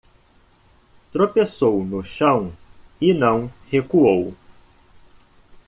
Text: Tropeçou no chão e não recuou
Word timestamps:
Tropeçou 1.11 1.85
no 1.85 2.03
chão 2.03 2.51
e 2.99 3.13
não 3.13 3.51
recuou 3.69 4.33